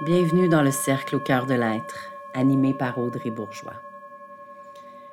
Bienvenue 0.00 0.48
dans 0.48 0.62
le 0.62 0.72
Cercle 0.72 1.14
au 1.14 1.20
cœur 1.20 1.46
de 1.46 1.54
l'être, 1.54 2.12
animé 2.34 2.74
par 2.74 2.98
Audrey 2.98 3.30
Bourgeois. 3.30 3.80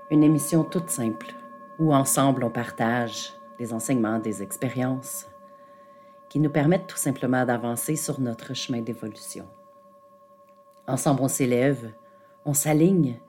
Une 0.10 0.24
émission 0.24 0.64
toute 0.64 0.90
simple 0.90 1.36
où 1.78 1.94
ensemble 1.94 2.44
on 2.44 2.50
partage 2.50 3.34
des 3.60 3.72
enseignements, 3.72 4.18
des 4.18 4.42
expériences 4.42 5.28
qui 6.28 6.40
nous 6.40 6.50
permettent 6.50 6.88
tout 6.88 6.98
simplement 6.98 7.46
d'avancer 7.46 7.96
sur 7.96 8.20
notre 8.20 8.56
chemin 8.56 8.82
d'évolution. 8.82 9.46
Ensemble 10.88 11.22
on 11.22 11.28
s'élève, 11.28 11.92
on 12.44 12.56
s'aligne 12.56 13.20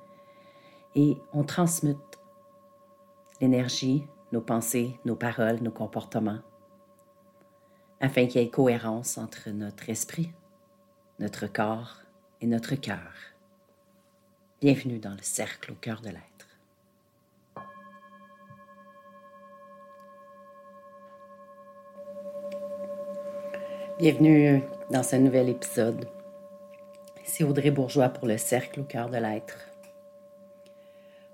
et 0.95 1.19
on 1.35 1.43
transmute 1.43 2.19
l'énergie, 3.39 4.07
nos 4.32 4.41
pensées, 4.41 4.98
nos 5.05 5.17
paroles, 5.17 5.59
nos 5.61 5.73
comportements, 5.73 6.41
afin 8.01 8.27
qu'il 8.27 8.41
y 8.41 8.45
ait 8.45 8.51
cohérence 8.51 9.19
entre 9.19 9.51
notre 9.51 9.91
esprit, 9.91 10.32
notre 11.21 11.46
corps 11.46 11.98
et 12.41 12.47
notre 12.47 12.77
cœur. 12.77 13.12
Bienvenue 14.62 14.98
dans 14.98 15.11
le 15.11 15.20
cercle 15.20 15.73
au 15.73 15.74
cœur 15.74 16.01
de 16.01 16.09
l'être. 16.09 16.48
Bienvenue 23.98 24.62
dans 24.91 25.02
ce 25.02 25.16
nouvel 25.16 25.51
épisode. 25.51 26.09
C'est 27.23 27.45
Audrey 27.45 27.70
Bourgeois 27.70 28.09
pour 28.09 28.27
le 28.27 28.39
cercle 28.39 28.80
au 28.80 28.84
cœur 28.84 29.11
de 29.11 29.19
l'être. 29.19 29.59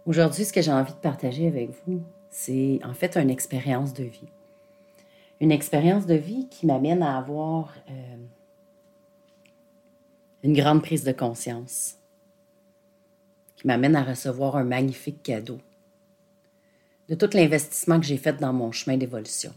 Aujourd'hui, 0.04 0.44
ce 0.44 0.52
que 0.52 0.62
j'ai 0.62 0.72
envie 0.72 0.94
de 0.94 0.98
partager 0.98 1.46
avec 1.46 1.70
vous, 1.86 2.02
c'est 2.28 2.80
en 2.82 2.92
fait 2.92 3.16
une 3.16 3.30
expérience 3.30 3.94
de 3.94 4.02
vie. 4.02 4.28
Une 5.40 5.52
expérience 5.52 6.06
de 6.06 6.14
vie 6.14 6.48
qui 6.48 6.66
m'amène 6.66 7.04
à 7.04 7.18
avoir 7.18 7.72
euh, 7.88 8.16
une 10.42 10.54
grande 10.54 10.82
prise 10.82 11.04
de 11.04 11.12
conscience, 11.12 11.96
qui 13.56 13.66
m'amène 13.66 13.96
à 13.96 14.04
recevoir 14.04 14.56
un 14.56 14.64
magnifique 14.64 15.22
cadeau 15.22 15.58
de 17.08 17.14
tout 17.14 17.30
l'investissement 17.32 18.00
que 18.00 18.06
j'ai 18.06 18.16
fait 18.16 18.36
dans 18.36 18.52
mon 18.52 18.72
chemin 18.72 18.96
d'évolution. 18.96 19.52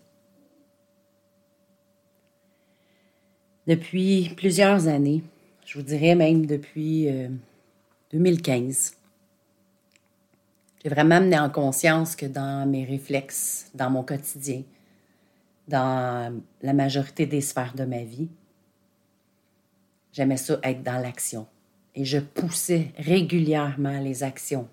Depuis 3.67 4.31
plusieurs 4.35 4.87
années, 4.87 5.23
je 5.65 5.77
vous 5.77 5.85
dirais 5.85 6.15
même 6.15 6.45
depuis 6.45 7.07
2015, 8.11 8.91
euh, 8.91 8.99
j'ai 10.83 10.89
vraiment 10.89 11.15
amené 11.15 11.37
en 11.37 11.49
conscience 11.49 12.15
que 12.15 12.25
dans 12.25 12.67
mes 12.67 12.85
réflexes, 12.85 13.69
dans 13.75 13.89
mon 13.89 14.03
quotidien, 14.03 14.63
dans 15.67 16.41
la 16.61 16.73
majorité 16.73 17.25
des 17.25 17.41
sphères 17.41 17.75
de 17.75 17.83
ma 17.83 18.03
vie, 18.03 18.29
j'aimais 20.19 20.35
ça 20.35 20.59
être 20.63 20.83
dans 20.83 20.99
l'action. 21.01 21.47
Et 21.95 22.03
je 22.03 22.17
poussais 22.17 22.91
régulièrement 22.97 24.01
les 24.01 24.21
actions 24.21 24.67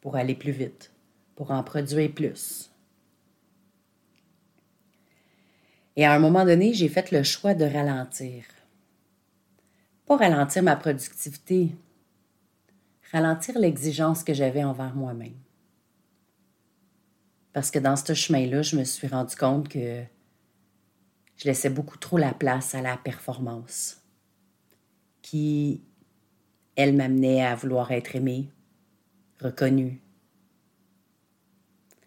pour 0.00 0.16
aller 0.16 0.34
plus 0.34 0.50
vite, 0.50 0.90
pour 1.36 1.52
en 1.52 1.62
produire 1.62 2.12
plus. 2.12 2.72
Et 5.94 6.04
à 6.04 6.12
un 6.12 6.18
moment 6.18 6.44
donné, 6.44 6.74
j'ai 6.74 6.88
fait 6.88 7.12
le 7.12 7.22
choix 7.22 7.54
de 7.54 7.64
ralentir. 7.64 8.42
Pas 10.04 10.16
ralentir 10.16 10.64
ma 10.64 10.74
productivité, 10.74 11.70
ralentir 13.12 13.56
l'exigence 13.56 14.24
que 14.24 14.34
j'avais 14.34 14.64
envers 14.64 14.96
moi-même. 14.96 15.38
Parce 17.52 17.70
que 17.70 17.78
dans 17.78 17.94
ce 17.94 18.14
chemin-là, 18.14 18.62
je 18.62 18.76
me 18.76 18.82
suis 18.82 19.06
rendu 19.06 19.36
compte 19.36 19.68
que 19.68 20.02
je 21.36 21.44
laissais 21.44 21.70
beaucoup 21.70 21.98
trop 21.98 22.18
la 22.18 22.34
place 22.34 22.74
à 22.74 22.82
la 22.82 22.96
performance, 22.96 24.02
qui, 25.26 25.82
elle, 26.76 26.94
m'amenait 26.94 27.44
à 27.44 27.56
vouloir 27.56 27.90
être 27.90 28.14
aimée, 28.14 28.48
reconnue. 29.40 30.00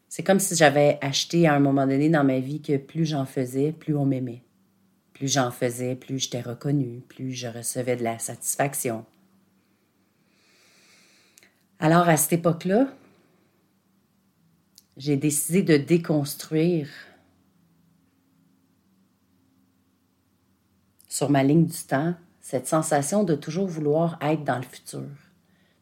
C'est 0.07 0.23
comme 0.23 0.39
si 0.39 0.55
j'avais 0.55 0.97
acheté 1.01 1.45
à 1.45 1.53
un 1.53 1.59
moment 1.59 1.85
donné 1.85 2.09
dans 2.09 2.23
ma 2.23 2.39
vie 2.39 2.61
que 2.61 2.77
plus 2.77 3.05
j'en 3.05 3.25
faisais, 3.25 3.73
plus 3.73 3.93
on 3.93 4.05
m'aimait. 4.05 4.41
Plus 5.11 5.27
j'en 5.27 5.51
faisais, 5.51 5.95
plus 5.95 6.17
j'étais 6.17 6.39
reconnue, 6.39 7.01
plus 7.09 7.33
je 7.33 7.47
recevais 7.47 7.97
de 7.97 8.05
la 8.05 8.19
satisfaction. 8.19 9.05
Alors 11.79 12.07
à 12.07 12.15
cette 12.15 12.33
époque-là, 12.33 12.87
j'ai 14.95 15.17
décidé 15.17 15.61
de 15.61 15.75
déconstruire 15.75 16.87
sur 21.09 21.29
ma 21.29 21.43
ligne 21.43 21.65
du 21.65 21.83
temps 21.83 22.15
cette 22.49 22.65
sensation 22.65 23.23
de 23.23 23.35
toujours 23.35 23.67
vouloir 23.67 24.17
être 24.23 24.43
dans 24.43 24.57
le 24.57 24.63
futur, 24.63 25.05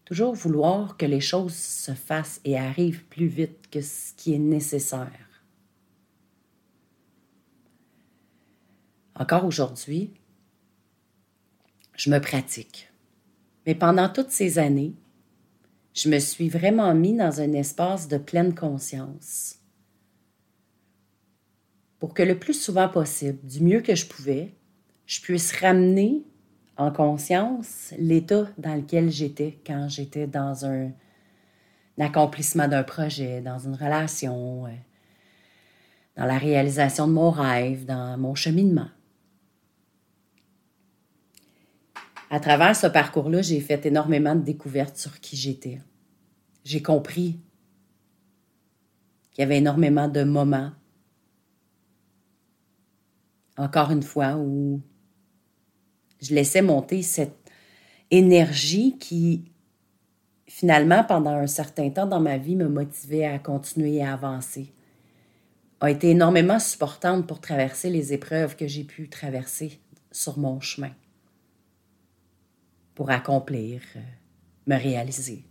toujours 0.04 0.34
vouloir 0.34 0.98
que 0.98 1.06
les 1.06 1.22
choses 1.22 1.56
se 1.56 1.94
fassent 1.94 2.42
et 2.44 2.58
arrivent 2.58 3.06
plus 3.06 3.28
vite 3.28 3.70
que 3.72 3.80
ce 3.80 4.12
qui 4.18 4.34
est 4.34 4.38
nécessaire. 4.38 5.46
Encore 9.16 9.46
aujourd'hui, 9.46 10.12
je 11.96 12.10
me 12.10 12.20
pratique. 12.20 12.90
Mais 13.66 13.74
pendant 13.74 14.10
toutes 14.10 14.32
ces 14.32 14.60
années, 14.60 14.94
je 15.94 16.10
me 16.10 16.20
suis 16.20 16.50
vraiment 16.50 16.94
mis 16.94 17.16
dans 17.16 17.40
un 17.40 17.54
espace 17.54 18.10
de 18.10 18.18
pleine 18.18 18.54
conscience 18.54 19.60
pour 22.00 22.14
que 22.14 22.24
le 22.24 22.38
plus 22.38 22.62
souvent 22.62 22.90
possible, 22.90 23.40
du 23.48 23.64
mieux 23.64 23.80
que 23.80 23.96
je 23.96 24.06
pouvais, 24.06 24.54
je 25.06 25.22
puisse 25.22 25.54
ramener 25.62 26.26
en 26.78 26.92
conscience 26.92 27.94
l'état 27.98 28.48
dans 28.58 28.76
lequel 28.76 29.10
j'étais 29.10 29.60
quand 29.66 29.88
j'étais 29.90 30.28
dans 30.28 30.66
un, 30.66 30.92
accomplissement 32.00 32.68
d'un 32.68 32.84
projet, 32.84 33.42
dans 33.42 33.58
une 33.58 33.74
relation, 33.74 34.68
euh, 34.68 34.70
dans 36.16 36.26
la 36.26 36.38
réalisation 36.38 37.08
de 37.08 37.14
mon 37.14 37.32
rêve, 37.32 37.86
dans 37.86 38.18
mon 38.18 38.36
cheminement. 38.36 38.90
À 42.30 42.40
travers 42.40 42.76
ce 42.76 42.88
parcours-là, 42.88 43.42
j'ai 43.42 43.60
fait 43.62 43.86
énormément 43.86 44.36
de 44.36 44.42
découvertes 44.42 44.98
sur 44.98 45.20
qui 45.20 45.36
j'étais. 45.36 45.80
J'ai 46.64 46.84
compris 46.84 47.40
qu'il 49.32 49.42
y 49.42 49.44
avait 49.44 49.58
énormément 49.58 50.08
de 50.08 50.24
moments, 50.24 50.72
encore 53.56 53.90
une 53.92 54.04
fois, 54.04 54.36
où 54.36 54.82
je 56.22 56.34
laissais 56.34 56.62
monter 56.62 57.02
cette 57.02 57.38
énergie 58.12 58.98
qui, 58.98 59.52
finalement, 60.48 61.04
pendant 61.04 61.32
un 61.32 61.48
certain 61.48 61.90
temps 61.90 62.06
dans 62.08 62.20
ma 62.20 62.38
vie, 62.38 62.56
me 62.56 62.68
motivait 62.68 63.26
à 63.26 63.40
continuer 63.40 64.02
à 64.02 64.14
avancer, 64.14 64.74
a 65.80 65.92
été 65.92 66.10
énormément 66.10 66.60
supportante 66.60 67.28
pour 67.28 67.40
traverser 67.40 67.90
les 67.90 68.14
épreuves 68.14 68.56
que 68.56 68.68
j'ai 68.68 68.84
pu 68.84 69.10
traverser 69.10 69.80
sur 70.12 70.40
mon 70.40 70.60
chemin 70.60 70.92
pour 72.96 73.12
accomplir, 73.12 73.82
euh, 73.96 74.00
me 74.66 74.76
réaliser. 74.76 75.44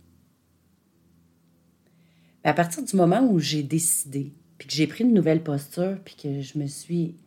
à 2.43 2.53
partir 2.53 2.81
du 2.83 2.95
moment 2.95 3.21
où 3.21 3.39
j'ai 3.39 3.61
décidé, 3.61 4.33
puis 4.57 4.69
que 4.69 4.73
j'ai 4.73 4.87
pris 4.87 5.03
une 5.03 5.13
nouvelle 5.13 5.43
posture, 5.43 5.97
puis 6.05 6.15
que 6.15 6.41
je 6.41 6.57
me 6.57 6.65
suis 6.65 7.17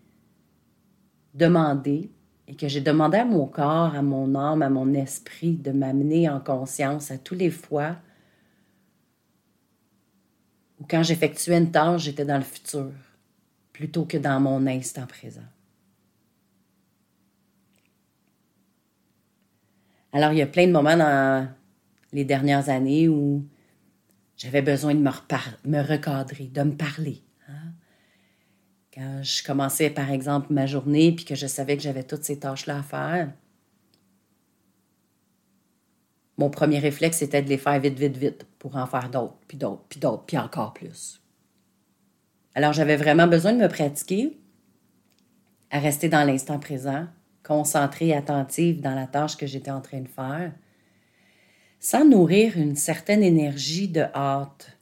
demandé 1.35 2.11
et 2.51 2.57
que 2.57 2.67
j'ai 2.67 2.81
demandé 2.81 3.17
à 3.17 3.25
mon 3.25 3.47
corps, 3.47 3.95
à 3.95 4.03
mon 4.03 4.35
âme, 4.35 4.63
à 4.63 4.69
mon 4.69 4.93
esprit 4.93 5.53
de 5.53 5.71
m'amener 5.71 6.29
en 6.29 6.41
conscience 6.41 7.13
à 7.13 7.17
tous 7.17 7.37
les 7.37 7.51
fois 7.51 7.95
où 10.81 10.85
quand 10.89 11.05
j'effectuais 11.05 11.59
une 11.59 11.71
tâche, 11.71 12.03
j'étais 12.03 12.25
dans 12.25 12.39
le 12.39 12.43
futur 12.43 12.91
plutôt 13.73 14.05
que 14.05 14.17
dans 14.17 14.41
mon 14.41 14.67
instant 14.67 15.07
présent. 15.07 15.47
Alors, 20.13 20.33
il 20.33 20.39
y 20.39 20.43
a 20.43 20.47
plein 20.47 20.67
de 20.67 20.73
moments 20.73 20.97
dans 20.97 21.49
les 22.13 22.25
dernières 22.25 22.69
années 22.69 23.09
où 23.09 23.47
j'avais 24.37 24.63
besoin 24.63 24.97
de 24.97 25.01
me, 25.01 25.11
me, 25.67 25.83
recadrer, 25.83 26.47
de 26.47 26.63
me 26.63 26.73
parler. 26.73 27.23
Je 29.23 29.43
commençais, 29.45 29.91
par 29.91 30.11
exemple, 30.11 30.53
ma 30.53 30.67
journée, 30.67 31.13
puis 31.13 31.25
que 31.25 31.35
je 31.35 31.47
savais 31.47 31.77
que 31.77 31.83
j'avais 31.83 32.03
toutes 32.03 32.25
ces 32.25 32.39
tâches-là 32.39 32.79
à 32.79 32.83
faire, 32.83 33.33
mon 36.41 36.49
premier 36.49 36.79
réflexe, 36.79 37.19
c'était 37.19 37.43
de 37.43 37.51
les 37.51 37.59
faire 37.59 37.79
vite, 37.79 37.99
vite, 37.99 38.17
vite, 38.17 38.47
pour 38.59 38.77
en 38.77 38.87
faire 38.87 39.11
d'autres, 39.11 39.37
puis 39.47 39.59
d'autres, 39.59 39.85
puis 39.91 40.01
d'autres, 40.01 40.25
puis 40.25 40.39
encore 40.39 40.73
plus. 40.73 41.21
Alors, 42.55 42.73
j'avais 42.73 42.97
vraiment 42.97 43.27
besoin 43.27 43.53
de 43.53 43.59
me 43.59 43.69
pratiquer 43.69 44.41
à 45.71 45.79
rester 45.79 46.09
dans 46.09 46.25
l'instant 46.25 46.59
présent, 46.59 47.07
concentrée, 47.43 48.15
attentive 48.15 48.81
dans 48.81 48.95
la 48.95 49.07
tâche 49.07 49.37
que 49.37 49.47
j'étais 49.47 49.71
en 49.71 49.83
train 49.83 50.01
de 50.01 50.09
faire, 50.09 50.53
sans 51.79 52.07
nourrir 52.07 52.57
une 52.57 52.75
certaine 52.75 53.23
énergie 53.23 53.89
de 53.89 54.07
hâte, 54.15 54.79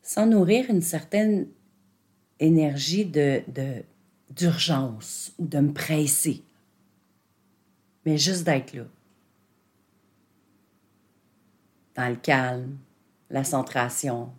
sans 0.00 0.26
nourrir 0.26 0.70
une 0.70 0.80
certaine 0.80 1.48
énergie 2.38 3.04
de, 3.04 3.42
d'urgence 4.30 5.32
ou 5.38 5.46
de 5.46 5.58
me 5.58 5.72
presser. 5.72 6.42
mais 8.04 8.18
juste 8.18 8.44
d'être 8.44 8.74
là. 8.74 8.84
Dans 11.94 12.08
le 12.08 12.16
calme, 12.16 12.78
la 13.30 13.44
centration. 13.44 14.32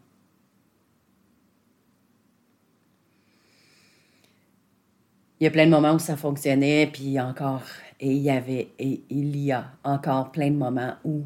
Il 5.40 5.44
y 5.44 5.48
a 5.48 5.52
plein 5.52 5.66
de 5.66 5.72
moments 5.72 5.94
où 5.94 6.00
ça 6.00 6.16
fonctionnait, 6.16 6.88
puis 6.88 7.20
encore, 7.20 7.64
et 8.00 8.12
il 8.12 8.22
y 8.22 8.30
avait, 8.30 8.70
et 8.80 9.04
il 9.10 9.36
y 9.36 9.52
a 9.52 9.72
encore 9.84 10.32
plein 10.32 10.50
de 10.50 10.56
moments 10.56 10.96
où 11.04 11.24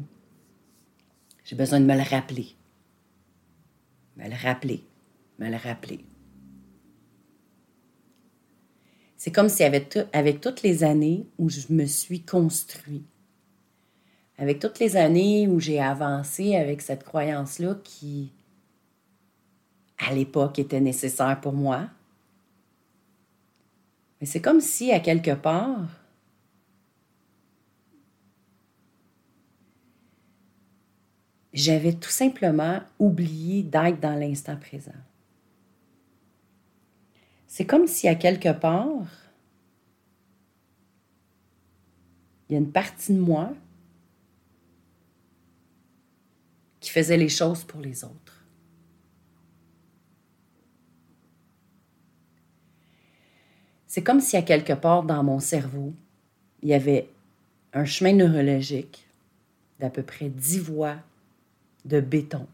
j'ai 1.44 1.56
besoin 1.56 1.80
de 1.80 1.86
me 1.86 1.94
le 1.94 2.02
rappeler. 2.02 2.56
Me 4.16 4.28
le 4.28 4.34
rappeler, 4.34 4.82
me 5.38 5.48
le 5.48 5.56
rappeler. 5.56 6.04
C'est 9.28 9.34
comme 9.34 9.50
si 9.50 9.62
avec, 9.62 10.40
toutes 10.40 10.62
les 10.62 10.84
années 10.84 11.26
où 11.36 11.50
je 11.50 11.60
me 11.68 11.84
suis 11.84 12.22
construit, 12.22 13.04
avec 14.38 14.58
toutes 14.58 14.78
les 14.78 14.96
années 14.96 15.46
où 15.46 15.60
j'ai 15.60 15.82
avancé 15.82 16.56
avec 16.56 16.80
cette 16.80 17.04
croyance-là 17.04 17.76
qui, 17.84 18.32
à 19.98 20.14
l'époque, 20.14 20.58
était 20.58 20.80
nécessaire 20.80 21.38
pour 21.42 21.52
moi, 21.52 21.90
mais 24.18 24.26
c'est 24.26 24.40
comme 24.40 24.62
si, 24.62 24.92
à 24.92 25.00
quelque 25.00 25.34
part, 25.34 25.82
j'avais 31.52 31.92
tout 31.92 32.08
simplement 32.08 32.80
oublié 32.98 33.62
d'être 33.62 34.00
dans 34.00 34.18
l'instant 34.18 34.56
présent. 34.56 34.92
C'est 37.58 37.66
comme 37.66 37.88
si 37.88 38.06
à 38.06 38.14
quelque 38.14 38.52
part, 38.52 38.86
il 42.48 42.52
y 42.52 42.54
a 42.54 42.58
une 42.60 42.70
partie 42.70 43.12
de 43.12 43.18
moi 43.18 43.52
qui 46.78 46.90
faisait 46.90 47.16
les 47.16 47.28
choses 47.28 47.64
pour 47.64 47.80
les 47.80 48.04
autres. 48.04 48.44
C'est 53.88 54.04
comme 54.04 54.20
si 54.20 54.36
à 54.36 54.42
quelque 54.42 54.74
part 54.74 55.02
dans 55.02 55.24
mon 55.24 55.40
cerveau, 55.40 55.92
il 56.62 56.68
y 56.68 56.74
avait 56.74 57.10
un 57.72 57.84
chemin 57.84 58.12
neurologique 58.12 59.04
d'à 59.80 59.90
peu 59.90 60.04
près 60.04 60.28
dix 60.28 60.60
voies 60.60 60.98
de 61.84 62.00
béton 62.00 62.46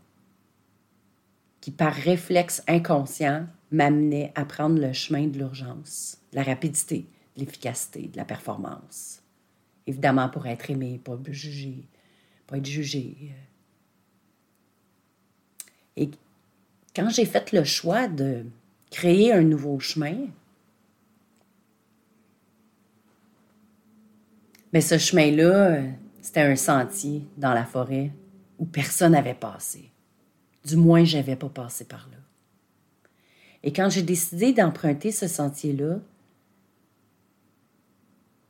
qui, 1.60 1.72
par 1.72 1.92
réflexe 1.92 2.62
inconscient, 2.66 3.46
m'amenait 3.70 4.32
à 4.34 4.44
prendre 4.44 4.80
le 4.80 4.92
chemin 4.92 5.26
de 5.26 5.38
l'urgence, 5.38 6.18
la 6.32 6.42
rapidité, 6.42 7.06
l'efficacité, 7.36 8.08
de 8.08 8.16
la 8.16 8.24
performance. 8.24 9.22
Évidemment, 9.86 10.28
pour 10.28 10.46
être 10.46 10.70
aimé, 10.70 11.00
pas 11.02 11.18
jugé, 11.28 11.86
pas 12.46 12.58
être 12.58 12.66
jugé. 12.66 13.34
Et 15.96 16.10
quand 16.94 17.08
j'ai 17.10 17.26
fait 17.26 17.52
le 17.52 17.64
choix 17.64 18.08
de 18.08 18.46
créer 18.90 19.32
un 19.32 19.42
nouveau 19.42 19.78
chemin, 19.80 20.26
mais 24.72 24.80
ce 24.80 24.98
chemin-là, 24.98 25.82
c'était 26.20 26.40
un 26.40 26.56
sentier 26.56 27.22
dans 27.36 27.52
la 27.52 27.64
forêt 27.64 28.10
où 28.58 28.64
personne 28.64 29.12
n'avait 29.12 29.34
passé. 29.34 29.90
Du 30.64 30.76
moins, 30.76 31.04
je 31.04 31.16
n'avais 31.16 31.36
pas 31.36 31.48
passé 31.48 31.84
par 31.84 32.08
là. 32.10 32.16
Et 33.66 33.72
quand 33.72 33.88
j'ai 33.88 34.02
décidé 34.02 34.52
d'emprunter 34.52 35.10
ce 35.10 35.26
sentier-là, 35.26 35.98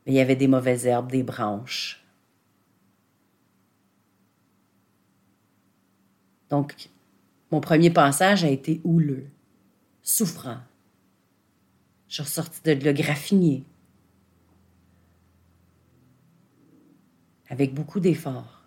il 0.05 0.13
y 0.13 0.19
avait 0.19 0.35
des 0.35 0.49
mauvaises 0.49 0.85
herbes, 0.85 1.09
des 1.09 1.23
branches. 1.23 2.05
Donc, 6.49 6.89
mon 7.49 7.61
premier 7.61 7.89
passage 7.89 8.43
a 8.43 8.49
été 8.49 8.81
houleux, 8.83 9.27
souffrant. 10.03 10.59
Je 12.09 12.21
suis 12.21 12.41
de 12.65 12.73
le 12.73 12.91
graffinier, 12.91 13.63
avec 17.47 17.73
beaucoup 17.73 18.01
d'efforts. 18.01 18.64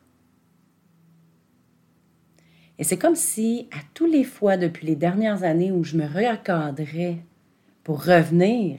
Et 2.78 2.84
c'est 2.84 2.98
comme 2.98 3.16
si, 3.16 3.69
à 3.72 3.78
tous 3.94 4.06
les 4.06 4.25
fois 4.25 4.56
depuis 4.56 4.86
les 4.86 4.96
dernières 4.96 5.42
années 5.42 5.72
où 5.72 5.82
je 5.82 5.96
me 5.96 6.06
recadrais 6.06 7.19
pour 7.82 8.04
revenir 8.04 8.78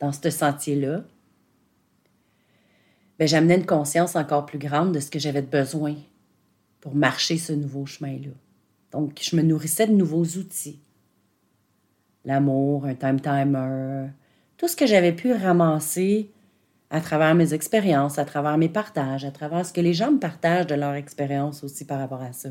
dans 0.00 0.12
ce 0.12 0.30
sentier-là, 0.30 1.04
ben, 3.18 3.28
j'amenais 3.28 3.56
une 3.56 3.66
conscience 3.66 4.16
encore 4.16 4.46
plus 4.46 4.58
grande 4.58 4.92
de 4.92 5.00
ce 5.00 5.10
que 5.10 5.18
j'avais 5.18 5.42
besoin 5.42 5.94
pour 6.80 6.94
marcher 6.94 7.38
ce 7.38 7.52
nouveau 7.52 7.86
chemin-là. 7.86 8.30
Donc, 8.90 9.18
je 9.22 9.36
me 9.36 9.42
nourrissais 9.42 9.86
de 9.86 9.92
nouveaux 9.92 10.24
outils. 10.24 10.80
L'amour, 12.24 12.86
un 12.86 12.94
time 12.94 13.20
timer, 13.20 14.08
tout 14.56 14.68
ce 14.68 14.76
que 14.76 14.86
j'avais 14.86 15.12
pu 15.12 15.32
ramasser 15.32 16.30
à 16.90 17.00
travers 17.00 17.34
mes 17.34 17.54
expériences, 17.54 18.18
à 18.18 18.24
travers 18.24 18.56
mes 18.56 18.68
partages, 18.68 19.24
à 19.24 19.30
travers 19.30 19.66
ce 19.66 19.72
que 19.72 19.80
les 19.80 19.94
gens 19.94 20.12
me 20.12 20.18
partagent 20.18 20.66
de 20.66 20.74
leur 20.74 20.94
expérience 20.94 21.64
aussi 21.64 21.84
par 21.84 21.98
rapport 21.98 22.22
à 22.22 22.32
ça. 22.32 22.50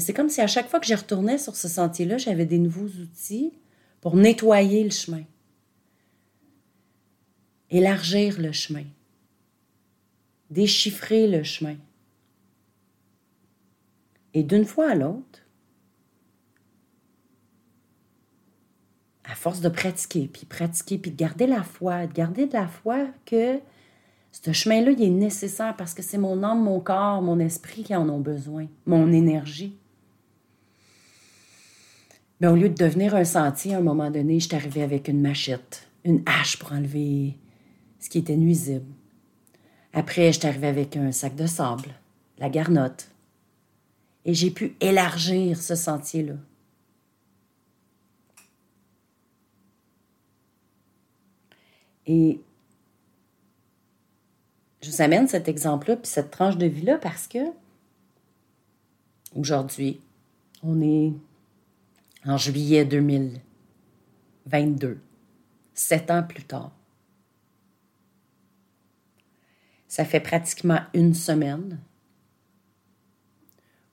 C'est 0.00 0.14
comme 0.14 0.28
si 0.28 0.40
à 0.40 0.46
chaque 0.46 0.68
fois 0.68 0.80
que 0.80 0.86
je 0.86 0.94
retournais 0.94 1.38
sur 1.38 1.56
ce 1.56 1.68
sentier-là, 1.68 2.18
j'avais 2.18 2.46
des 2.46 2.58
nouveaux 2.58 2.88
outils 3.00 3.52
pour 4.00 4.16
nettoyer 4.16 4.82
le 4.82 4.90
chemin, 4.90 5.24
élargir 7.70 8.40
le 8.40 8.52
chemin, 8.52 8.84
déchiffrer 10.48 11.28
le 11.28 11.42
chemin. 11.42 11.76
Et 14.32 14.42
d'une 14.42 14.64
fois 14.64 14.90
à 14.90 14.94
l'autre, 14.94 15.40
à 19.24 19.34
force 19.34 19.60
de 19.60 19.68
pratiquer, 19.68 20.28
puis 20.28 20.46
pratiquer, 20.46 20.98
puis 20.98 21.10
de 21.10 21.16
garder 21.16 21.46
la 21.46 21.62
foi, 21.62 22.06
de 22.06 22.12
garder 22.12 22.46
de 22.46 22.52
la 22.52 22.68
foi 22.68 23.06
que 23.26 23.60
ce 24.32 24.52
chemin-là, 24.52 24.92
il 24.92 25.02
est 25.02 25.10
nécessaire 25.10 25.76
parce 25.76 25.94
que 25.94 26.02
c'est 26.02 26.18
mon 26.18 26.42
âme, 26.42 26.62
mon 26.62 26.80
corps, 26.80 27.20
mon 27.20 27.38
esprit 27.38 27.82
qui 27.82 27.94
en 27.94 28.08
ont 28.08 28.20
besoin, 28.20 28.66
mon 28.86 29.12
énergie. 29.12 29.79
Mais 32.40 32.48
au 32.48 32.56
lieu 32.56 32.70
de 32.70 32.74
devenir 32.74 33.14
un 33.14 33.24
sentier, 33.24 33.74
à 33.74 33.78
un 33.78 33.82
moment 33.82 34.10
donné, 34.10 34.40
je 34.40 34.48
suis 34.48 34.80
avec 34.82 35.08
une 35.08 35.20
machette, 35.20 35.86
une 36.04 36.22
hache 36.24 36.58
pour 36.58 36.72
enlever 36.72 37.36
ce 37.98 38.08
qui 38.08 38.18
était 38.18 38.36
nuisible. 38.36 38.86
Après, 39.92 40.32
je 40.32 40.40
suis 40.40 40.64
avec 40.64 40.96
un 40.96 41.12
sac 41.12 41.36
de 41.36 41.46
sable, 41.46 41.90
la 42.38 42.48
garnotte. 42.48 43.08
Et 44.24 44.32
j'ai 44.32 44.50
pu 44.50 44.74
élargir 44.80 45.60
ce 45.60 45.74
sentier-là. 45.74 46.34
Et 52.06 52.40
je 54.82 54.90
vous 54.90 55.02
amène 55.02 55.28
cet 55.28 55.48
exemple-là, 55.48 55.96
puis 55.96 56.06
cette 56.06 56.30
tranche 56.30 56.56
de 56.56 56.66
vie-là, 56.66 56.96
parce 56.96 57.26
que 57.26 57.38
aujourd'hui, 59.36 60.00
on 60.62 60.80
est 60.80 61.12
en 62.24 62.36
juillet 62.36 62.84
2022, 62.84 65.00
sept 65.74 66.10
ans 66.10 66.22
plus 66.22 66.44
tard. 66.44 66.72
Ça 69.88 70.04
fait 70.04 70.20
pratiquement 70.20 70.82
une 70.94 71.14
semaine 71.14 71.80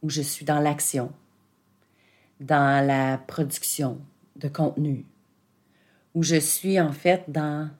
où 0.01 0.09
je 0.09 0.21
suis 0.21 0.45
dans 0.45 0.59
l'action, 0.59 1.11
dans 2.39 2.85
la 2.85 3.17
production 3.17 3.99
de 4.35 4.47
contenu, 4.47 5.05
où 6.13 6.21
je 6.21 6.35
suis 6.35 6.79
en 6.79 6.91
fait 6.91 7.23
dans 7.27 7.71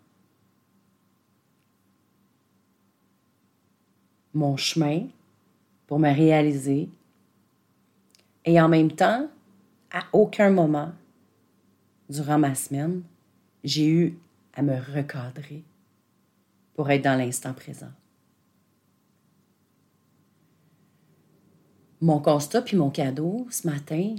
mon 4.33 4.57
chemin 4.57 5.07
pour 5.85 5.99
me 5.99 6.11
réaliser 6.13 6.89
et 8.45 8.61
en 8.61 8.69
même 8.69 8.91
temps 8.91 9.29
à 9.91 10.06
aucun 10.13 10.50
moment 10.50 10.91
durant 12.10 12.39
ma 12.39 12.56
semaine, 12.56 13.03
j'ai 13.63 13.88
eu 13.88 14.17
à 14.53 14.62
me 14.62 14.75
recadrer 14.75 15.63
pour 16.74 16.89
être 16.89 17.03
dans 17.03 17.17
l'instant 17.17 17.53
présent. 17.53 17.91
Mon 22.01 22.20
constat 22.20 22.62
puis 22.62 22.77
mon 22.77 22.91
cadeau 22.91 23.48
ce 23.50 23.67
matin, 23.67 24.15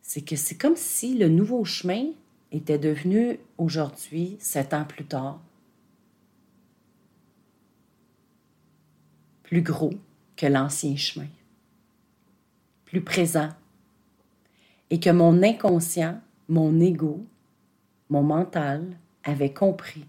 c'est 0.00 0.22
que 0.22 0.36
c'est 0.36 0.56
comme 0.56 0.76
si 0.76 1.16
le 1.18 1.28
nouveau 1.28 1.64
chemin 1.64 2.06
était 2.50 2.78
devenu 2.78 3.38
aujourd'hui, 3.58 4.36
sept 4.40 4.72
ans 4.72 4.84
plus 4.84 5.04
tard, 5.04 5.40
plus 9.42 9.60
gros 9.60 9.92
que 10.36 10.46
l'ancien 10.46 10.96
chemin 10.96 11.28
plus 12.94 13.02
présent 13.02 13.48
et 14.88 15.00
que 15.00 15.10
mon 15.10 15.42
inconscient, 15.42 16.20
mon 16.48 16.78
ego, 16.78 17.26
mon 18.08 18.22
mental, 18.22 18.96
avait 19.24 19.52
compris 19.52 20.06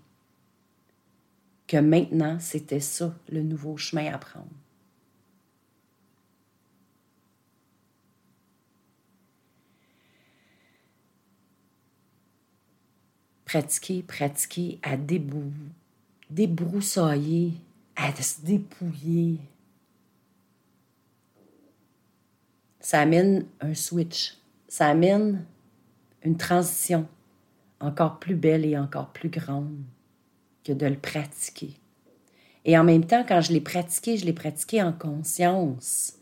que 1.65 1.77
maintenant, 1.77 2.37
c'était 2.39 2.79
ça 2.79 3.11
le 3.29 3.41
nouveau 3.41 3.75
chemin 3.75 4.13
à 4.13 4.19
prendre. 4.19 4.45
Pratiquer, 13.45 14.03
pratiquer 14.03 14.77
à 14.83 14.95
débroussailler, 16.29 17.53
à 17.95 18.13
se 18.13 18.41
dépouiller. 18.41 19.39
Ça 22.85 23.01
amène 23.01 23.47
un 23.61 23.73
switch, 23.73 24.37
ça 24.67 24.85
amène 24.85 25.43
une 26.21 26.37
transition 26.37 27.07
encore 27.79 28.19
plus 28.19 28.35
belle 28.35 28.63
et 28.63 28.77
encore 28.77 29.07
plus 29.07 29.29
grande 29.29 29.81
que 30.63 30.71
de 30.71 30.85
le 30.85 30.95
pratiquer. 30.95 31.71
Et 32.63 32.77
en 32.77 32.83
même 32.83 33.03
temps, 33.03 33.25
quand 33.27 33.41
je 33.41 33.53
l'ai 33.53 33.59
pratiqué, 33.59 34.17
je 34.17 34.25
l'ai 34.25 34.33
pratiqué 34.33 34.83
en 34.83 34.93
conscience. 34.93 36.13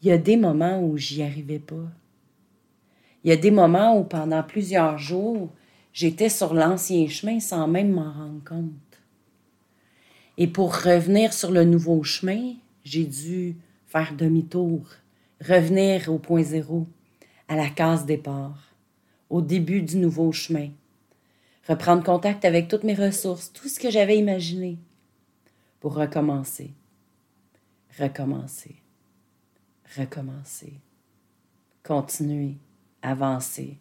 Il 0.00 0.08
y 0.08 0.12
a 0.12 0.16
des 0.16 0.38
moments 0.38 0.80
où 0.82 0.96
j'y 0.96 1.22
arrivais 1.22 1.58
pas. 1.58 1.90
Il 3.22 3.28
y 3.28 3.34
a 3.34 3.36
des 3.36 3.50
moments 3.50 3.98
où 3.98 4.04
pendant 4.04 4.42
plusieurs 4.42 4.96
jours, 4.96 5.50
j'étais 5.92 6.30
sur 6.30 6.54
l'ancien 6.54 7.06
chemin 7.08 7.38
sans 7.38 7.68
même 7.68 7.92
m'en 7.92 8.10
rendre 8.10 8.42
compte. 8.48 9.02
Et 10.38 10.46
pour 10.46 10.74
revenir 10.74 11.34
sur 11.34 11.50
le 11.50 11.64
nouveau 11.64 12.02
chemin, 12.02 12.54
j'ai 12.82 13.04
dû 13.04 13.56
faire 13.88 14.14
demi-tour, 14.16 14.86
revenir 15.46 16.08
au 16.08 16.18
point 16.18 16.42
zéro, 16.42 16.86
à 17.48 17.56
la 17.56 17.68
case 17.68 18.06
départ, 18.06 18.74
au 19.28 19.40
début 19.40 19.82
du 19.82 19.96
nouveau 19.96 20.32
chemin, 20.32 20.70
reprendre 21.68 22.02
contact 22.02 22.44
avec 22.44 22.68
toutes 22.68 22.84
mes 22.84 22.94
ressources, 22.94 23.52
tout 23.52 23.68
ce 23.68 23.78
que 23.78 23.90
j'avais 23.90 24.18
imaginé, 24.18 24.78
pour 25.80 25.94
recommencer, 25.94 26.72
recommencer, 27.98 28.76
recommencer, 29.96 30.74
continuer, 31.82 32.54
avancer. 33.02 33.76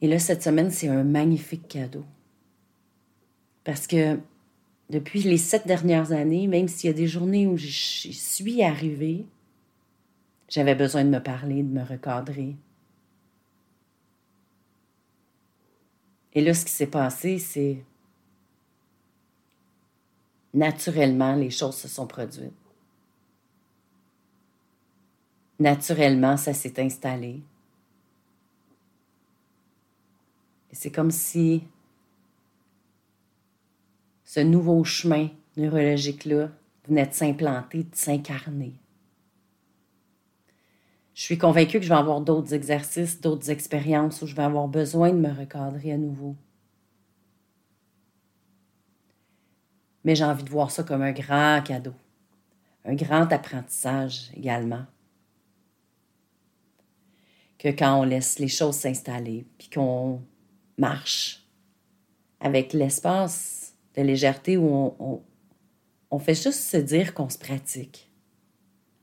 Et 0.00 0.06
là, 0.06 0.18
cette 0.18 0.42
semaine, 0.42 0.70
c'est 0.70 0.88
un 0.88 1.02
magnifique 1.02 1.66
cadeau. 1.66 2.04
Parce 3.64 3.86
que 3.86 4.18
depuis 4.90 5.22
les 5.22 5.38
sept 5.38 5.66
dernières 5.66 6.12
années, 6.12 6.46
même 6.46 6.68
s'il 6.68 6.90
y 6.90 6.92
a 6.92 6.96
des 6.96 7.06
journées 7.06 7.46
où 7.46 7.56
je 7.56 7.66
suis 7.66 8.62
arrivée, 8.62 9.24
j'avais 10.48 10.74
besoin 10.74 11.04
de 11.04 11.10
me 11.10 11.20
parler, 11.20 11.62
de 11.62 11.68
me 11.68 11.82
recadrer, 11.82 12.56
Et 16.34 16.40
là, 16.40 16.52
ce 16.52 16.64
qui 16.64 16.72
s'est 16.72 16.88
passé, 16.88 17.38
c'est 17.38 17.84
naturellement, 20.52 21.36
les 21.36 21.50
choses 21.50 21.76
se 21.76 21.88
sont 21.88 22.06
produites. 22.06 22.52
Naturellement, 25.60 26.36
ça 26.36 26.52
s'est 26.52 26.82
installé. 26.82 27.40
Et 30.72 30.74
c'est 30.74 30.90
comme 30.90 31.12
si 31.12 31.62
ce 34.34 34.40
nouveau 34.40 34.82
chemin 34.82 35.28
neurologique-là 35.56 36.50
venait 36.88 37.06
de 37.06 37.12
s'implanter, 37.12 37.84
de 37.84 37.94
s'incarner. 37.94 38.74
Je 41.14 41.22
suis 41.22 41.38
convaincue 41.38 41.78
que 41.78 41.84
je 41.84 41.88
vais 41.88 41.94
avoir 41.94 42.20
d'autres 42.20 42.52
exercices, 42.52 43.20
d'autres 43.20 43.50
expériences 43.50 44.22
où 44.22 44.26
je 44.26 44.34
vais 44.34 44.42
avoir 44.42 44.66
besoin 44.66 45.10
de 45.10 45.18
me 45.18 45.30
recadrer 45.30 45.92
à 45.92 45.98
nouveau. 45.98 46.34
Mais 50.02 50.16
j'ai 50.16 50.24
envie 50.24 50.42
de 50.42 50.50
voir 50.50 50.72
ça 50.72 50.82
comme 50.82 51.02
un 51.02 51.12
grand 51.12 51.62
cadeau, 51.62 51.94
un 52.84 52.96
grand 52.96 53.32
apprentissage 53.32 54.32
également. 54.34 54.84
Que 57.56 57.68
quand 57.68 58.00
on 58.00 58.02
laisse 58.02 58.40
les 58.40 58.48
choses 58.48 58.74
s'installer, 58.74 59.46
puis 59.58 59.70
qu'on 59.70 60.22
marche 60.76 61.46
avec 62.40 62.72
l'espace 62.72 63.63
de 63.96 64.02
légèreté 64.02 64.56
où 64.56 64.66
on, 64.66 65.22
on, 66.10 66.18
fait 66.18 66.34
juste 66.34 66.60
se 66.60 66.76
dire 66.76 67.14
qu'on 67.14 67.28
se 67.28 67.38
pratique 67.38 68.10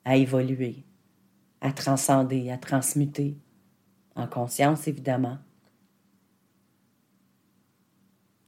à 0.03 0.17
évoluer, 0.17 0.83
à 1.61 1.71
transcender, 1.71 2.51
à 2.51 2.57
transmuter, 2.57 3.37
en 4.15 4.27
conscience 4.27 4.87
évidemment. 4.87 5.37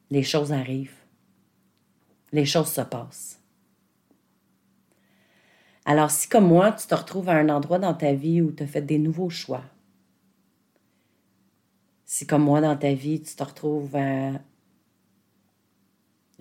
Les 0.09 0.23
choses 0.23 0.51
arrivent, 0.51 1.03
les 2.31 2.45
choses 2.45 2.71
se 2.71 2.81
passent. 2.81 3.39
Alors 5.85 6.11
si 6.11 6.29
comme 6.29 6.47
moi, 6.47 6.71
tu 6.71 6.87
te 6.87 6.95
retrouves 6.95 7.29
à 7.29 7.33
un 7.33 7.49
endroit 7.49 7.79
dans 7.79 7.93
ta 7.93 8.13
vie 8.13 8.41
où 8.41 8.51
tu 8.51 8.63
as 8.63 8.67
fait 8.67 8.81
des 8.81 8.99
nouveaux 8.99 9.29
choix, 9.29 9.63
si 12.05 12.27
comme 12.27 12.43
moi 12.43 12.61
dans 12.61 12.77
ta 12.77 12.93
vie, 12.93 13.21
tu 13.21 13.35
te 13.35 13.43
retrouves 13.43 13.95
à 13.95 14.33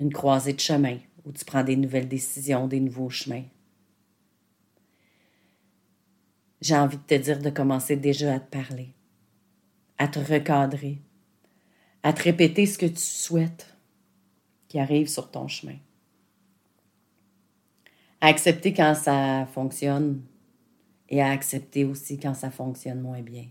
une 0.02 0.12
croisée 0.12 0.52
de 0.52 0.60
chemin 0.60 0.98
où 1.24 1.32
tu 1.32 1.44
prends 1.44 1.62
des 1.62 1.76
nouvelles 1.76 2.08
décisions, 2.08 2.66
des 2.66 2.80
nouveaux 2.80 3.10
chemins, 3.10 3.44
j'ai 6.60 6.76
envie 6.76 6.96
de 6.96 7.02
te 7.02 7.14
dire 7.14 7.40
de 7.40 7.50
commencer 7.50 7.96
déjà 7.96 8.34
à 8.34 8.40
te 8.40 8.50
parler, 8.50 8.94
à 9.98 10.08
te 10.08 10.18
recadrer, 10.18 10.98
à 12.02 12.12
te 12.12 12.22
répéter 12.22 12.66
ce 12.66 12.78
que 12.78 12.86
tu 12.86 12.98
souhaites 12.98 13.76
qui 14.68 14.78
arrive 14.78 15.08
sur 15.08 15.30
ton 15.30 15.48
chemin. 15.48 15.76
À 18.20 18.26
accepter 18.26 18.72
quand 18.72 18.94
ça 18.94 19.46
fonctionne 19.46 20.22
et 21.08 21.20
à 21.20 21.30
accepter 21.30 21.84
aussi 21.84 22.18
quand 22.18 22.34
ça 22.34 22.50
fonctionne 22.50 23.00
moins 23.00 23.22
bien. 23.22 23.46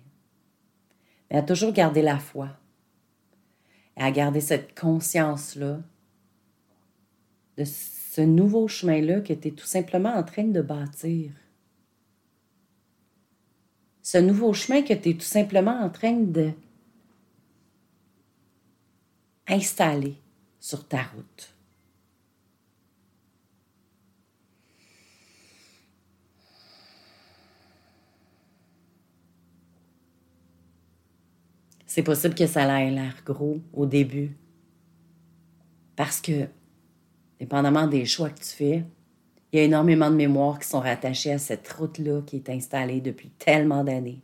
Mais 1.29 1.38
à 1.38 1.43
toujours 1.43 1.74
garder 1.74 2.01
la 2.01 2.20
foi 2.20 2.50
et 3.98 4.01
à 4.01 4.12
garder 4.12 4.41
cette 4.41 4.77
conscience-là 4.77 5.81
ce 7.65 8.22
nouveau 8.22 8.68
chemin-là 8.68 9.22
que 9.22 9.34
tu 9.34 9.50
es 9.50 9.51
tout 9.51 9.65
simplement 9.65 10.13
en 10.13 10.24
train 10.24 10.44
de 10.44 10.62
bâtir 10.62 11.32
ce 14.12 14.18
nouveau 14.18 14.53
chemin 14.53 14.82
que 14.82 14.94
tu 14.94 15.10
es 15.10 15.13
tout 15.13 15.22
simplement 15.22 15.80
en 15.80 15.89
train 15.89 16.13
de 16.20 16.51
installer 19.48 20.15
sur 20.60 20.88
ta 20.88 21.03
route. 21.03 21.56
C'est 31.86 32.03
possible 32.03 32.36
que 32.36 32.48
ça 32.48 32.82
ait 32.82 32.91
l'air 32.91 33.22
gros 33.25 33.60
au 33.74 33.86
début. 33.86 34.38
Parce 35.98 36.22
que, 36.22 36.48
dépendamment 37.41 37.88
des 37.88 38.05
choix 38.05 38.29
que 38.29 38.39
tu 38.39 38.51
fais, 38.51 38.86
il 39.51 39.57
y 39.57 39.60
a 39.63 39.65
énormément 39.65 40.12
de 40.12 40.15
mémoires 40.15 40.60
qui 40.60 40.67
sont 40.67 40.79
rattachées 40.79 41.31
à 41.31 41.39
cette 41.39 41.67
route-là 41.67 42.21
qui 42.21 42.36
est 42.36 42.50
installée 42.51 43.01
depuis 43.01 43.31
tellement 43.31 43.83
d'années. 43.83 44.21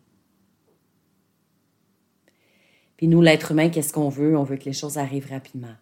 Puis 2.96 3.08
nous, 3.08 3.20
l'être 3.24 3.54
humain, 3.54 3.70
qu'est-ce 3.72 3.92
qu'on 3.92 4.10
veut? 4.10 4.38
On 4.38 4.44
veut 4.44 4.58
que 4.58 4.66
les 4.66 4.74
choses 4.74 5.00
arrivent 5.00 5.32
rapidement. 5.32 5.76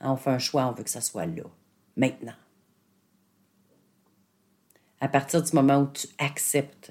Hein, 0.00 0.12
on 0.12 0.16
fait 0.16 0.30
un 0.30 0.38
choix, 0.38 0.66
on 0.66 0.72
veut 0.72 0.82
que 0.82 0.88
ça 0.88 1.02
soit 1.02 1.26
là, 1.26 1.44
maintenant. 1.94 2.34
À 5.02 5.08
partir 5.08 5.42
du 5.42 5.54
moment 5.54 5.82
où 5.82 5.92
tu 5.92 6.08
acceptes 6.16 6.90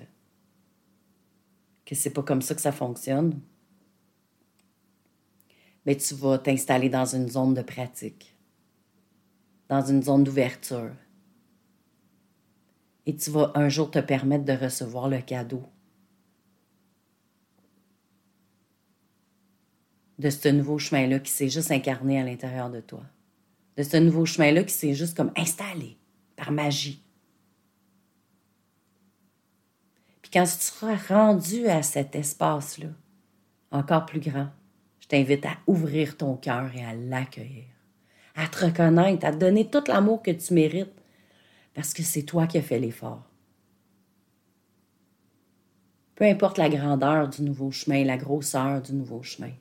que 1.88 1.96
c'est 1.96 2.12
pas 2.12 2.22
comme 2.22 2.44
ça 2.44 2.54
que 2.54 2.62
ça 2.62 2.72
fonctionne, 2.72 3.42
mais 5.88 5.98
tu 5.98 6.14
vas 6.14 6.38
t'installer 6.38 6.90
dans 6.90 7.06
une 7.06 7.30
zone 7.30 7.56
de 7.56 7.64
pratique, 7.64 8.35
dans 9.70 9.82
une 9.82 10.04
zone 10.04 10.24
d'ouverture, 10.24 10.92
et 13.06 13.16
tu 13.16 13.30
vas 13.30 13.52
un 13.56 13.70
jour 13.70 13.92
te 13.92 14.00
permettre 14.00 14.46
de 14.46 14.54
recevoir 14.54 15.10
le 15.10 15.22
cadeau 15.22 15.64
de 20.18 20.30
ce 20.30 20.48
nouveau 20.50 20.80
chemin-là 20.80 21.20
qui 21.20 21.32
s'est 21.32 21.50
juste 21.50 21.72
incarné 21.72 22.20
à 22.20 22.24
l'intérieur 22.24 22.70
de 22.70 22.80
toi. 22.80 23.04
De 23.78 23.84
ce 23.84 23.98
nouveau 23.98 24.26
chemin-là 24.26 24.64
qui 24.64 24.74
s'est 24.74 24.94
juste 24.94 25.16
comme 25.16 25.32
installé 25.36 25.98
par 26.36 26.52
magie. 26.52 27.04
Puis 30.22 30.32
quand 30.32 30.46
tu 30.46 30.52
seras 30.52 30.96
rendu 30.96 31.68
à 31.68 31.84
cet 31.84 32.16
espace-là, 32.16 32.88
encore 33.72 34.06
plus 34.06 34.22
grand, 34.22 34.50
je 35.02 35.08
t'invite 35.08 35.46
à 35.46 35.58
ouvrir 35.68 36.18
ton 36.18 36.36
cœur 36.38 36.74
et 36.76 36.84
à 36.84 36.96
l'accueillir, 36.96 37.66
à 38.36 38.48
te 38.48 38.66
reconnaître, 38.66 39.26
à 39.26 39.32
te 39.32 39.38
donner 39.38 39.70
tout 39.70 39.84
l'amour 39.88 40.22
que 40.22 40.32
tu 40.32 40.54
mérites 40.54 40.94
parce 41.74 41.94
que 41.94 42.04
c'est 42.04 42.24
toi 42.24 42.48
qui 42.48 42.58
as 42.58 42.62
fait 42.62 42.80
l'effort. 42.80 43.24
Peu 46.16 46.26
importe 46.26 46.58
la 46.58 46.70
grandeur 46.70 47.30
du 47.30 47.42
nouveau 47.42 47.72
chemin, 47.72 48.04
la 48.04 48.18
grosseur 48.18 48.82
du 48.82 48.94
nouveau 48.94 49.24
chemin. 49.24 49.52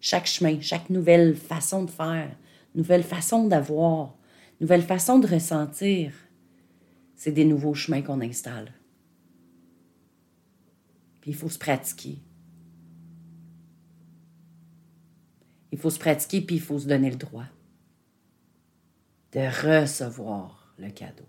Chaque 0.00 0.26
chemin, 0.26 0.60
chaque 0.60 0.90
nouvelle 0.90 1.36
façon 1.36 1.84
de 1.84 1.90
faire, 1.90 2.36
nouvelle 2.74 3.04
façon 3.04 3.46
d'avoir, 3.46 4.14
nouvelle 4.60 4.82
façon 4.82 5.18
de 5.18 5.26
ressentir, 5.26 6.12
c'est 7.14 7.32
des 7.32 7.44
nouveaux 7.44 7.74
chemins 7.74 8.02
qu'on 8.02 8.20
installe. 8.20 8.72
Puis 11.20 11.32
il 11.32 11.36
faut 11.36 11.50
se 11.50 11.58
pratiquer. 11.58 12.18
Il 15.70 15.78
faut 15.78 15.90
se 15.90 15.98
pratiquer, 15.98 16.40
puis 16.40 16.56
il 16.56 16.62
faut 16.62 16.78
se 16.78 16.88
donner 16.88 17.10
le 17.10 17.16
droit 17.16 17.46
de 19.32 19.40
recevoir 19.40 20.74
le 20.78 20.90
cadeau. 20.90 21.24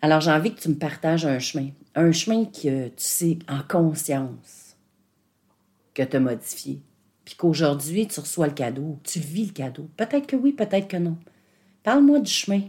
Alors 0.00 0.20
j'ai 0.20 0.32
envie 0.32 0.54
que 0.54 0.60
tu 0.60 0.68
me 0.68 0.74
partages 0.74 1.24
un 1.26 1.38
chemin, 1.38 1.70
un 1.94 2.10
chemin 2.10 2.44
que 2.44 2.88
tu 2.88 2.94
sais 2.96 3.38
en 3.48 3.62
conscience 3.62 4.76
que 5.94 6.02
tu 6.02 6.16
as 6.16 6.20
modifié, 6.20 6.82
puis 7.24 7.36
qu'aujourd'hui 7.36 8.08
tu 8.08 8.18
reçois 8.18 8.48
le 8.48 8.54
cadeau, 8.54 8.98
tu 9.04 9.20
vis 9.20 9.46
le 9.46 9.52
cadeau. 9.52 9.88
Peut-être 9.96 10.26
que 10.26 10.36
oui, 10.36 10.52
peut-être 10.52 10.88
que 10.88 10.96
non. 10.96 11.18
Parle-moi 11.82 12.20
du 12.20 12.30
chemin. 12.30 12.62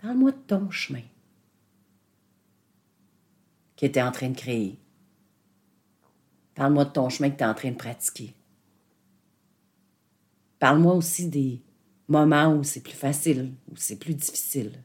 Parle-moi 0.00 0.32
de 0.32 0.36
ton 0.46 0.70
chemin 0.70 1.02
que 3.76 3.86
tu 3.86 3.98
es 3.98 4.02
en 4.02 4.12
train 4.12 4.28
de 4.28 4.36
créer. 4.36 4.78
Parle-moi 6.54 6.84
de 6.84 6.90
ton 6.90 7.08
chemin 7.08 7.30
que 7.30 7.36
tu 7.36 7.42
es 7.42 7.46
en 7.46 7.54
train 7.54 7.70
de 7.70 7.76
pratiquer. 7.76 8.34
Parle-moi 10.58 10.94
aussi 10.94 11.28
des 11.28 11.62
moments 12.08 12.54
où 12.54 12.62
c'est 12.62 12.82
plus 12.82 12.92
facile, 12.92 13.52
où 13.70 13.76
c'est 13.76 13.98
plus 13.98 14.14
difficile. 14.14 14.82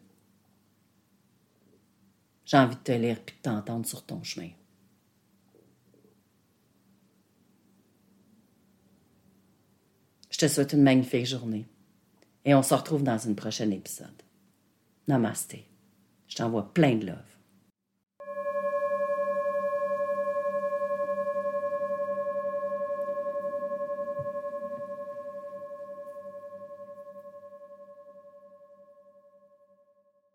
J'ai 2.45 2.57
envie 2.57 2.75
de 2.75 2.81
te 2.81 2.93
lire 2.93 3.19
puis 3.23 3.35
de 3.35 3.41
t'entendre 3.41 3.85
sur 3.85 4.05
ton 4.05 4.23
chemin. 4.23 4.49
Je 10.29 10.37
te 10.37 10.47
souhaite 10.47 10.73
une 10.73 10.83
magnifique 10.83 11.25
journée 11.25 11.65
et 12.45 12.55
on 12.55 12.63
se 12.63 12.73
retrouve 12.73 13.03
dans 13.03 13.27
un 13.27 13.33
prochain 13.33 13.69
épisode. 13.71 14.21
Namaste. 15.07 15.57
Je 16.27 16.35
t'envoie 16.35 16.73
plein 16.73 16.95
de 16.95 17.07
love. 17.07 17.36